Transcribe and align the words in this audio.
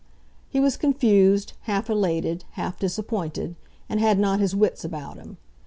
He 0.49 0.59
was 0.59 0.77
confused, 0.77 1.53
half 1.69 1.87
elated, 1.87 2.43
half 2.53 2.79
disappointed, 2.79 3.55
and 3.87 3.99
had 3.99 4.17
not 4.17 4.39
his 4.39 4.55
wits 4.55 4.83
about 4.83 5.17
him. 5.17 5.37